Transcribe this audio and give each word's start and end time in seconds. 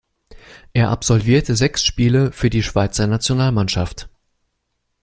Er 0.73 0.89
absolvierte 0.89 1.55
sechs 1.55 1.85
Spiele 1.85 2.31
für 2.31 2.49
die 2.49 2.63
Schweizer 2.63 3.05
Nationalmannschaft. 3.05 4.09